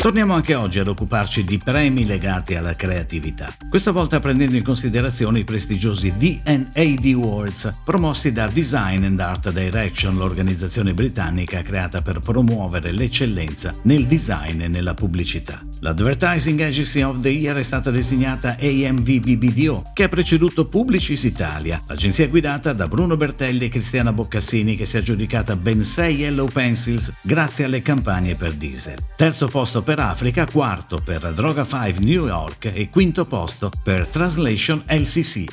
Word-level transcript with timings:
Torniamo 0.00 0.34
anche 0.34 0.54
oggi 0.54 0.78
ad 0.78 0.86
occuparci 0.86 1.42
di 1.42 1.58
premi 1.58 2.06
legati 2.06 2.54
alla 2.54 2.76
creatività, 2.76 3.52
questa 3.68 3.90
volta 3.90 4.20
prendendo 4.20 4.54
in 4.56 4.62
considerazione 4.62 5.40
i 5.40 5.44
prestigiosi 5.44 6.14
D&AD 6.16 7.04
Awards 7.14 7.80
promossi 7.84 8.32
da 8.32 8.46
Design 8.46 9.02
and 9.02 9.18
Art 9.18 9.52
Direction, 9.52 10.16
l'organizzazione 10.16 10.94
britannica 10.94 11.62
creata 11.62 12.00
per 12.00 12.20
promuovere 12.20 12.92
l'eccellenza 12.92 13.74
nel 13.82 14.06
design 14.06 14.62
e 14.62 14.68
nella 14.68 14.94
pubblicità. 14.94 15.60
L'Advertising 15.80 16.60
Agency 16.60 17.02
of 17.02 17.18
the 17.20 17.30
Year 17.30 17.56
è 17.56 17.62
stata 17.62 17.90
designata 17.90 18.56
AMVBBDO, 18.58 19.90
che 19.92 20.04
ha 20.04 20.08
preceduto 20.08 20.66
Publicis 20.68 21.24
Italia, 21.24 21.82
agenzia 21.86 22.28
guidata 22.28 22.72
da 22.72 22.86
Bruno 22.86 23.16
Bertelli 23.16 23.64
e 23.64 23.68
Cristiana 23.68 24.12
Boccassini 24.12 24.76
che 24.76 24.86
si 24.86 24.96
è 24.96 25.00
aggiudicata 25.00 25.56
ben 25.56 25.82
6 25.82 26.16
Yellow 26.16 26.48
Pencils 26.48 27.12
grazie 27.20 27.64
alle 27.64 27.82
campagne 27.82 28.36
per 28.36 28.54
diesel. 28.54 28.98
Terzo 29.16 29.48
posto 29.48 29.82
per 29.88 30.00
Africa, 30.00 30.44
quarto 30.44 31.00
per 31.02 31.32
Droga 31.32 31.64
5 31.64 32.04
New 32.04 32.26
York 32.26 32.70
e 32.74 32.90
quinto 32.90 33.24
posto 33.24 33.70
per 33.82 34.06
Translation 34.06 34.82
LCC. 34.86 35.44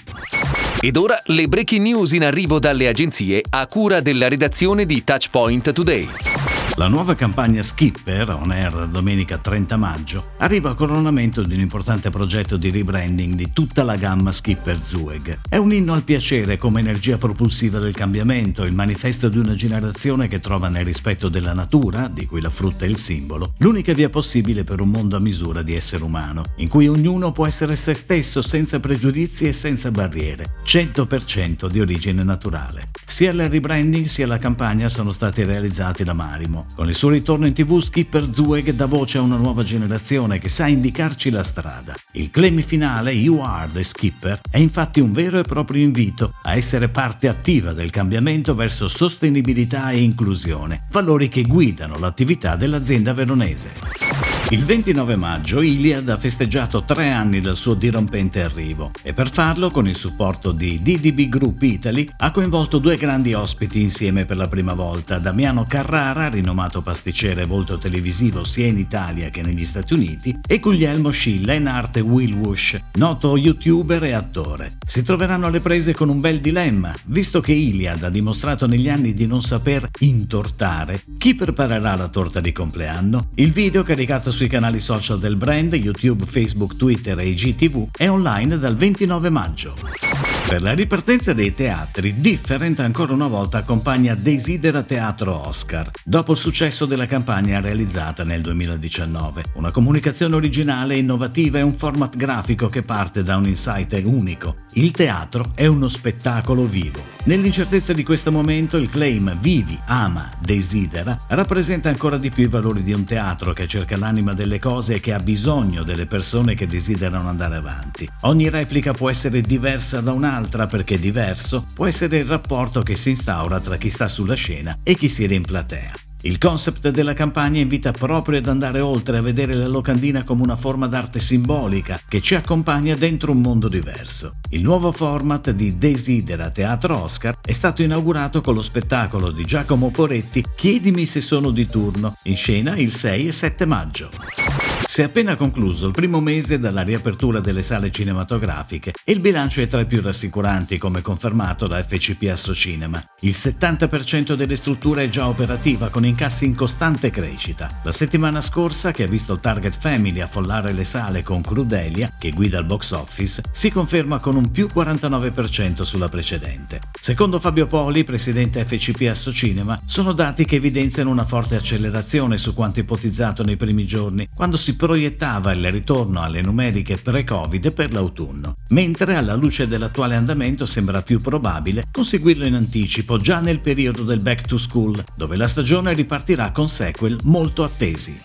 Ed 0.82 0.98
ora 0.98 1.18
le 1.28 1.48
breaking 1.48 1.82
news 1.82 2.12
in 2.12 2.26
arrivo 2.26 2.60
dalle 2.60 2.90
agenzie 2.90 3.42
a 3.50 3.66
cura 3.66 4.02
della 4.02 4.28
redazione 4.28 4.86
di 4.86 5.06
Touchpoint 5.06 5.72
Today. 5.72 6.55
La 6.78 6.90
nuova 6.90 7.16
campagna 7.16 7.62
Skipper, 7.62 8.32
on 8.32 8.52
air 8.52 8.90
domenica 8.90 9.38
30 9.38 9.78
maggio, 9.78 10.32
arriva 10.40 10.72
a 10.72 10.74
coronamento 10.74 11.42
di 11.42 11.54
un 11.54 11.62
importante 11.62 12.10
progetto 12.10 12.58
di 12.58 12.70
rebranding 12.70 13.34
di 13.34 13.52
tutta 13.54 13.86
la 13.86 13.96
gamma 13.96 14.34
Skipper 14.34 14.82
Zueg. 14.82 15.40
È 15.48 15.56
un 15.56 15.72
inno 15.72 15.94
al 15.94 16.04
piacere 16.04 16.58
come 16.58 16.82
energia 16.82 17.16
propulsiva 17.16 17.80
del 17.80 17.94
cambiamento, 17.94 18.66
il 18.66 18.76
manifesto 18.76 19.30
di 19.30 19.38
una 19.38 19.56
generazione 19.56 20.28
che 20.28 20.42
trova 20.42 20.68
nel 20.68 20.84
rispetto 20.84 21.30
della 21.30 21.54
natura, 21.54 22.10
di 22.10 22.26
cui 22.26 22.42
la 22.42 22.50
frutta 22.50 22.84
è 22.84 22.90
il 22.90 22.98
simbolo, 22.98 23.54
l'unica 23.60 23.94
via 23.94 24.10
possibile 24.10 24.66
per 24.66 24.82
un 24.82 24.90
mondo 24.90 25.16
a 25.16 25.22
misura 25.22 25.62
di 25.62 25.76
essere 25.76 26.04
umano, 26.04 26.44
in 26.58 26.68
cui 26.68 26.90
ognuno 26.90 27.32
può 27.32 27.48
essere 27.48 27.78
se 27.78 27.94
stesso 27.94 28.42
senza 28.42 28.82
pregiudizi 28.82 29.48
e 29.48 29.54
senza 29.54 29.92
barriere, 29.92 30.56
100% 30.66 31.70
di 31.70 31.80
origine 31.80 32.22
naturale. 32.26 32.90
Sia 33.06 33.32
il 33.32 33.48
rebranding 33.48 34.08
sia 34.08 34.28
la 34.28 34.40
campagna 34.40 34.90
sono 34.90 35.12
stati 35.12 35.46
realizzati 35.46 36.04
da 36.04 36.12
Marimo 36.12 36.65
con 36.76 36.90
il 36.90 36.96
suo 36.96 37.10
ritorno 37.10 37.46
in 37.48 37.54
tv 37.54 37.80
Skipper 37.80 38.30
Zueg 38.32 38.72
dà 38.72 38.86
voce 38.86 39.18
a 39.18 39.22
una 39.22 39.38
nuova 39.38 39.64
generazione 39.64 40.40
che 40.40 40.50
sa 40.50 40.68
indicarci 40.68 41.30
la 41.30 41.44
strada. 41.44 41.96
Il 42.14 42.30
claim 42.30 42.62
finale 42.62 43.12
You 43.12 43.40
are 43.42 43.72
the 43.72 43.84
Skipper 43.84 44.42
è 44.50 44.58
infatti 44.58 45.00
un 45.00 45.12
vero 45.12 45.40
e 45.40 45.44
proprio 45.44 45.84
invito 45.84 46.34
a 46.44 46.56
essere 46.56 46.90
parte 46.90 47.28
attiva 47.28 47.74
del 47.74 47.90
cambiamento 47.90 48.56
verso 48.56 48.88
sostenibilità 48.88 49.92
e 49.92 50.02
inclusione, 50.02 50.88
valori 50.92 51.30
che 51.30 51.44
guidano 51.44 51.98
l'attività 51.98 52.56
dell'azienda 52.56 53.14
veronese. 53.14 54.35
Il 54.50 54.64
29 54.64 55.16
maggio 55.16 55.62
Iliad 55.64 56.08
ha 56.08 56.20
festeggiato 56.20 56.84
tre 56.84 57.10
anni 57.10 57.42
dal 57.42 57.56
suo 57.56 57.74
dirompente 57.74 58.44
arrivo 58.44 58.92
e 59.02 59.12
per 59.12 59.32
farlo, 59.32 59.72
con 59.72 59.88
il 59.88 59.96
supporto 59.96 60.52
di 60.52 60.80
DDB 60.84 61.28
Group 61.28 61.64
Italy, 61.64 62.08
ha 62.18 62.30
coinvolto 62.30 62.78
due 62.78 62.96
grandi 62.96 63.34
ospiti 63.34 63.82
insieme 63.82 64.26
per 64.26 64.38
la 64.38 64.48
prima 64.48 64.76
volta, 64.76 65.18
Damiano 65.18 65.66
Carrara, 65.68 66.30
rinomato 66.30 66.84
pasticcere 66.84 67.42
e 67.42 67.46
volto 67.48 67.80
televisivo 67.80 68.44
sia 68.44 68.68
in 68.68 68.78
Italia 68.78 69.30
che 69.30 69.42
negli 69.42 69.66
Stati 69.66 69.96
Uniti, 69.96 70.38
e 70.46 70.60
Guglielmo 70.60 71.10
Scilla 71.10 71.54
in 71.54 71.66
arte 71.66 72.02
Will 72.02 72.36
Wush, 72.36 72.80
noto 72.94 73.38
youtuber 73.38 74.04
e 74.04 74.14
attore. 74.14 74.78
Si 74.86 75.02
troveranno 75.02 75.48
alle 75.48 75.60
prese 75.60 75.96
con 75.96 76.10
un 76.10 76.20
bel 76.20 76.40
dilemma, 76.40 76.94
visto 77.06 77.42
che 77.42 77.54
Iliad 77.54 78.04
ha 78.04 78.12
dimostrato 78.12 78.68
negli 78.68 78.90
anni 78.90 79.16
di 79.16 79.26
non 79.26 79.42
saper 79.42 79.90
intortare, 80.02 81.02
chi 81.18 81.34
preparerà 81.34 81.96
la 81.96 82.10
torta 82.10 82.40
di 82.40 82.52
compleanno? 82.52 83.30
Il 83.34 83.52
video 83.52 83.82
caricato 83.82 84.34
sui 84.36 84.50
canali 84.50 84.82
social 84.82 85.18
del 85.18 85.38
brand, 85.38 85.74
YouTube, 85.74 86.26
Facebook, 86.26 86.76
Twitter 86.76 87.18
e 87.20 87.30
IGTV, 87.30 87.88
è 87.96 88.10
online 88.10 88.60
dal 88.60 88.76
29 88.76 89.30
maggio. 89.30 90.35
Per 90.48 90.62
la 90.62 90.74
ripartenza 90.74 91.34
dei 91.34 91.56
teatri, 91.56 92.18
Different 92.18 92.80
ancora 92.80 93.14
una 93.14 93.26
volta 93.26 93.58
accompagna 93.58 94.14
Desidera 94.14 94.84
Teatro 94.84 95.48
Oscar, 95.48 95.90
dopo 96.04 96.34
il 96.34 96.38
successo 96.38 96.86
della 96.86 97.08
campagna 97.08 97.60
realizzata 97.60 98.24
nel 98.24 98.42
2019. 98.42 99.44
Una 99.56 99.72
comunicazione 99.72 100.36
originale 100.36 100.98
innovativa 100.98 101.58
e 101.58 101.64
un 101.64 101.74
format 101.74 102.16
grafico 102.16 102.68
che 102.68 102.84
parte 102.84 103.24
da 103.24 103.38
un 103.38 103.48
insight 103.48 104.00
unico. 104.06 104.58
Il 104.74 104.92
teatro 104.92 105.50
è 105.56 105.66
uno 105.66 105.88
spettacolo 105.88 106.68
vivo. 106.68 107.14
Nell'incertezza 107.24 107.92
di 107.94 108.04
questo 108.04 108.32
momento 108.32 108.78
il 108.78 108.88
claim 108.88 109.40
Vivi, 109.40 109.80
ama, 109.88 110.30
desidera 110.40 111.18
rappresenta 111.30 111.90
ancora 111.90 112.18
di 112.18 112.30
più 112.30 112.44
i 112.44 112.50
valori 112.50 112.84
di 112.84 112.94
un 112.94 113.04
teatro 113.04 113.52
che 113.52 113.68
cerca 113.68 113.98
l'anima 113.98 114.34
delle 114.34 114.60
cose 114.60 114.96
e 114.96 115.00
che 115.00 115.12
ha 115.12 115.20
bisogno 115.20 115.82
delle 115.82 116.06
persone 116.06 116.54
che 116.54 116.68
desiderano 116.68 117.28
andare 117.28 117.56
avanti. 117.56 118.08
Ogni 118.22 118.48
replica 118.48 118.94
può 118.94 119.10
essere 119.10 119.42
diversa 119.42 120.02
da 120.02 120.12
un'altra 120.12 120.34
perché 120.68 121.00
diverso 121.00 121.66
può 121.74 121.86
essere 121.86 122.18
il 122.18 122.26
rapporto 122.26 122.82
che 122.82 122.96
si 122.96 123.12
instaura 123.12 123.60
tra 123.60 123.78
chi 123.78 123.90
sta 123.90 124.08
sulla 124.08 124.36
scena 124.36 124.80
e 124.84 124.96
chi 124.96 125.08
siede 125.08 125.34
in 125.34 125.44
platea. 125.44 125.94
Il 126.24 126.40
concept 126.40 126.90
della 126.90 127.14
campagna 127.14 127.60
invita 127.60 127.92
proprio 127.92 128.40
ad 128.40 128.48
andare 128.48 128.80
oltre 128.80 129.20
a 129.20 129.22
vedere 129.22 129.54
la 129.54 129.68
locandina 129.68 130.24
come 130.24 130.42
una 130.42 130.56
forma 130.56 130.88
d'arte 130.88 131.20
simbolica 131.20 132.00
che 132.08 132.20
ci 132.20 132.34
accompagna 132.34 132.96
dentro 132.96 133.32
un 133.32 133.42
mondo 133.42 133.68
diverso. 133.68 134.40
Il 134.50 134.64
nuovo 134.64 134.92
format 134.92 135.52
di 135.52 135.78
Desidera 135.78 136.50
Teatro 136.50 137.04
Oscar 137.04 137.38
è 137.42 137.52
stato 137.52 137.84
inaugurato 137.84 138.42
con 138.42 138.56
lo 138.56 138.64
spettacolo 138.64 139.32
di 139.32 139.46
Giacomo 139.46 139.92
Poretti 139.92 140.44
Chiedimi 140.56 141.06
se 141.06 141.22
sono 141.22 141.52
di 141.52 141.68
turno, 141.68 142.16
in 142.24 142.36
scena 142.36 142.76
il 142.76 142.92
6 142.92 143.28
e 143.28 143.32
7 143.32 143.66
maggio. 143.66 144.65
Si 144.96 145.02
è 145.02 145.04
appena 145.04 145.36
concluso 145.36 145.88
il 145.88 145.92
primo 145.92 146.22
mese 146.22 146.58
dalla 146.58 146.82
riapertura 146.82 147.42
delle 147.42 147.64
sale 147.64 147.92
cinematografiche 147.92 148.94
e 149.04 149.12
il 149.12 149.20
bilancio 149.20 149.60
è 149.60 149.68
tra 149.68 149.82
i 149.82 149.86
più 149.86 150.00
rassicuranti 150.02 150.78
come 150.78 151.02
confermato 151.02 151.68
da 151.68 151.84
FCP 151.84 152.30
Associnema. 152.32 153.04
Il 153.20 153.34
70% 153.36 154.36
delle 154.36 154.56
strutture 154.56 155.04
è 155.04 155.10
già 155.10 155.28
operativa 155.28 155.90
con 155.90 156.06
incassi 156.06 156.46
in 156.46 156.56
costante 156.56 157.10
crescita. 157.10 157.82
La 157.84 157.92
settimana 157.92 158.40
scorsa, 158.40 158.94
che 158.94 159.04
ha 159.04 159.08
visto 159.08 159.34
il 159.34 159.42
Target 159.42 159.78
Family 159.78 160.22
affollare 160.22 160.72
le 160.72 160.86
sale 160.86 161.24
con 161.24 161.42
Crudelia, 161.42 162.14
che 162.18 162.32
guida 162.32 162.60
il 162.60 162.66
box 162.66 162.92
office, 162.92 163.44
si 163.52 163.72
conferma 163.72 164.20
con 164.20 164.38
un 164.38 164.50
più 164.50 164.70
49% 164.74 165.82
sulla 165.82 166.08
precedente. 166.08 166.80
Secondo 166.98 167.42
Fabio 167.42 167.66
Poli, 167.66 168.06
presidente 168.06 168.64
FCP 168.64 169.10
Associnema, 169.10 169.78
sono 169.84 170.14
dati 170.14 170.46
che 170.46 170.56
evidenziano 170.56 171.10
una 171.10 171.26
forte 171.26 171.58
accelerazione 171.58 172.38
su 172.38 172.54
quanto 172.54 172.80
ipotizzato 172.80 173.44
nei 173.44 173.58
primi 173.58 173.86
giorni, 173.86 174.30
quando 174.34 174.56
si 174.56 174.78
proiettava 174.86 175.52
il 175.52 175.72
ritorno 175.72 176.22
alle 176.22 176.42
numeriche 176.42 176.98
pre-Covid 176.98 177.74
per 177.74 177.92
l'autunno, 177.92 178.58
mentre 178.70 179.16
alla 179.16 179.34
luce 179.34 179.66
dell'attuale 179.66 180.14
andamento 180.14 180.68
sembra 180.68 181.02
più 181.02 181.20
probabile 181.20 181.88
conseguirlo 181.92 182.46
in 182.46 182.54
anticipo 182.54 183.18
già 183.18 183.40
nel 183.40 183.62
periodo 183.62 184.04
del 184.04 184.22
back 184.22 184.46
to 184.46 184.58
school, 184.58 185.04
dove 185.16 185.38
la 185.38 185.48
stagione 185.48 185.92
ripartirà 185.94 186.52
con 186.52 186.68
sequel 186.68 187.18
molto 187.24 187.64
attesi. 187.64 188.16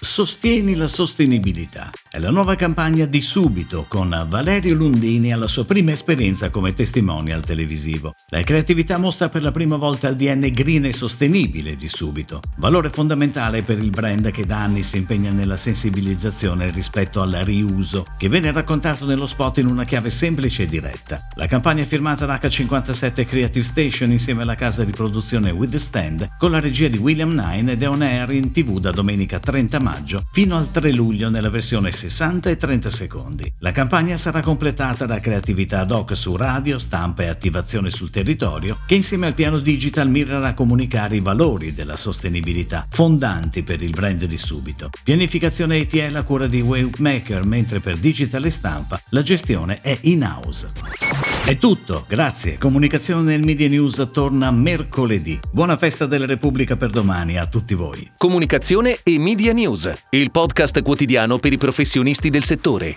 Sostieni 0.00 0.74
la 0.74 0.88
sostenibilità. 0.88 1.90
È 2.14 2.20
la 2.20 2.30
nuova 2.30 2.54
campagna 2.54 3.06
di 3.06 3.20
Subito 3.20 3.86
con 3.88 4.26
Valerio 4.28 4.76
Lundini 4.76 5.32
alla 5.32 5.48
sua 5.48 5.64
prima 5.64 5.90
esperienza 5.90 6.48
come 6.48 6.72
testimonial 6.72 7.44
televisivo. 7.44 8.14
La 8.28 8.40
creatività 8.42 8.98
mostra 8.98 9.28
per 9.28 9.42
la 9.42 9.50
prima 9.50 9.74
volta 9.74 10.06
il 10.06 10.14
DNA 10.14 10.50
green 10.50 10.84
e 10.84 10.92
sostenibile 10.92 11.74
di 11.74 11.88
Subito, 11.88 12.38
valore 12.58 12.90
fondamentale 12.90 13.62
per 13.62 13.78
il 13.78 13.90
brand 13.90 14.30
che 14.30 14.46
da 14.46 14.62
anni 14.62 14.84
si 14.84 14.98
impegna 14.98 15.32
nella 15.32 15.56
sensibilizzazione 15.56 16.70
rispetto 16.70 17.20
al 17.20 17.32
riuso, 17.42 18.06
che 18.16 18.28
viene 18.28 18.52
raccontato 18.52 19.06
nello 19.06 19.26
spot 19.26 19.58
in 19.58 19.66
una 19.66 19.82
chiave 19.82 20.10
semplice 20.10 20.62
e 20.62 20.66
diretta. 20.66 21.18
La 21.34 21.48
campagna 21.48 21.82
è 21.82 21.86
firmata 21.86 22.26
da 22.26 22.38
H57 22.40 23.26
Creative 23.26 23.64
Station 23.64 24.12
insieme 24.12 24.42
alla 24.42 24.54
casa 24.54 24.84
di 24.84 24.92
produzione 24.92 25.50
With 25.50 25.72
the 25.72 25.80
Stand 25.80 26.28
con 26.38 26.52
la 26.52 26.60
regia 26.60 26.86
di 26.86 26.98
William 26.98 27.32
Nine 27.32 27.72
ed 27.72 27.82
è 27.82 27.88
on 27.88 28.02
air 28.02 28.30
in 28.30 28.52
tv 28.52 28.78
da 28.78 28.92
domenica 28.92 29.40
30 29.40 29.80
maggio 29.80 30.22
fino 30.30 30.56
al 30.56 30.70
3 30.70 30.92
luglio 30.92 31.28
nella 31.28 31.50
versione 31.50 31.90
60 32.04 32.50
e 32.50 32.56
30 32.58 32.90
secondi. 32.90 33.50
La 33.60 33.72
campagna 33.72 34.16
sarà 34.18 34.42
completata 34.42 35.06
da 35.06 35.20
creatività 35.20 35.80
ad 35.80 35.90
hoc 35.90 36.14
su 36.14 36.36
radio, 36.36 36.78
stampa 36.78 37.22
e 37.22 37.28
attivazione 37.28 37.88
sul 37.88 38.10
territorio, 38.10 38.78
che 38.86 38.94
insieme 38.94 39.26
al 39.26 39.32
piano 39.32 39.58
digital 39.58 40.10
mirerà 40.10 40.48
a 40.48 40.54
comunicare 40.54 41.16
i 41.16 41.20
valori 41.20 41.72
della 41.72 41.96
sostenibilità, 41.96 42.86
fondanti 42.90 43.62
per 43.62 43.80
il 43.82 43.90
brand 43.90 44.22
di 44.24 44.36
subito. 44.36 44.90
Pianificazione 45.02 45.78
ETL 45.78 46.14
a 46.16 46.24
cura 46.24 46.46
di 46.46 46.60
Wavemaker, 46.60 47.46
mentre 47.46 47.80
per 47.80 47.96
digital 47.96 48.44
e 48.44 48.50
stampa 48.50 49.00
la 49.08 49.22
gestione 49.22 49.80
è 49.80 49.96
in-house. 50.02 51.33
È 51.46 51.58
tutto, 51.58 52.06
grazie. 52.08 52.56
Comunicazione 52.56 53.20
nel 53.20 53.44
Media 53.44 53.68
News 53.68 54.08
torna 54.14 54.50
mercoledì. 54.50 55.38
Buona 55.52 55.76
festa 55.76 56.06
della 56.06 56.24
Repubblica 56.24 56.74
per 56.76 56.88
domani 56.88 57.36
a 57.36 57.46
tutti 57.46 57.74
voi. 57.74 58.12
Comunicazione 58.16 58.96
e 59.02 59.18
Media 59.18 59.52
News, 59.52 59.92
il 60.08 60.30
podcast 60.30 60.80
quotidiano 60.80 61.36
per 61.36 61.52
i 61.52 61.58
professionisti 61.58 62.30
del 62.30 62.44
settore. 62.44 62.96